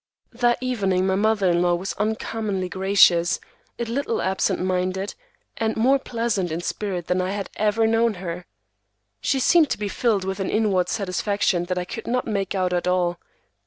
That 0.33 0.57
evening 0.61 1.05
my 1.05 1.13
mother 1.13 1.51
in 1.51 1.61
law 1.61 1.75
was 1.75 1.93
uncommonly 1.93 2.67
gracious, 2.67 3.39
a 3.77 3.83
little 3.85 4.19
absent 4.19 4.59
minded, 4.59 5.13
and 5.57 5.77
more 5.77 5.99
pleasant 5.99 6.51
in 6.51 6.61
spirit 6.61 7.05
than 7.05 7.21
I 7.21 7.29
had 7.29 7.51
ever 7.55 7.85
known 7.85 8.15
her. 8.15 8.47
She 9.19 9.39
seemed 9.39 9.69
to 9.69 9.77
be 9.77 9.87
filled 9.89 10.23
with 10.23 10.39
an 10.39 10.49
inward 10.49 10.89
satisfaction 10.89 11.65
that 11.65 11.77
I 11.77 11.85
could 11.85 12.07
not 12.07 12.25
make 12.25 12.55
out 12.55 12.73
at 12.73 12.87
all. 12.87 13.19